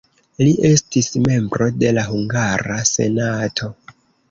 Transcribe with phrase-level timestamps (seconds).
[0.45, 3.73] Li estis membro de la hungara senato.